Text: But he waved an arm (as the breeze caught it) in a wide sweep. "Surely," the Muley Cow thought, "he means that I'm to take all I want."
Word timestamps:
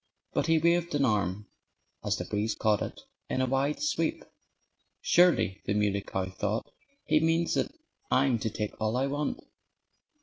But 0.33 0.47
he 0.47 0.57
waved 0.57 0.95
an 0.95 1.05
arm 1.05 1.45
(as 2.03 2.17
the 2.17 2.25
breeze 2.25 2.55
caught 2.55 2.81
it) 2.81 3.01
in 3.29 3.39
a 3.39 3.45
wide 3.45 3.79
sweep. 3.79 4.25
"Surely," 4.99 5.61
the 5.67 5.75
Muley 5.75 6.01
Cow 6.01 6.25
thought, 6.31 6.65
"he 7.05 7.19
means 7.19 7.53
that 7.53 7.71
I'm 8.09 8.39
to 8.39 8.49
take 8.49 8.73
all 8.81 8.97
I 8.97 9.05
want." 9.05 9.43